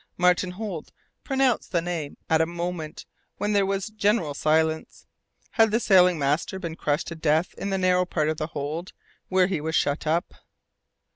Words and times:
Martin 0.17 0.49
Holt 0.49 0.91
pronounced 1.23 1.71
the 1.71 1.79
name 1.79 2.17
at 2.27 2.41
a 2.41 2.47
moment 2.47 3.05
when 3.37 3.53
there 3.53 3.67
was 3.67 3.91
general 3.91 4.33
silence. 4.33 5.05
Had 5.51 5.69
the 5.69 5.79
sealing 5.79 6.17
master 6.17 6.57
been 6.57 6.73
crushed 6.75 7.05
to 7.09 7.15
death 7.15 7.53
in 7.53 7.69
the 7.69 7.77
narrow 7.77 8.05
part 8.05 8.27
of 8.27 8.37
the 8.37 8.47
hold 8.47 8.93
where 9.29 9.45
he 9.45 9.61
was 9.61 9.75
shut 9.75 10.07
up? 10.07 10.33